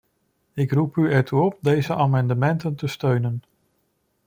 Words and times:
Ik 0.53 0.71
roep 0.71 0.95
u 0.97 1.11
ertoe 1.11 1.41
op 1.41 1.57
deze 1.61 1.95
amendementen 1.95 2.75
te 2.75 2.87
steunen. 2.87 3.41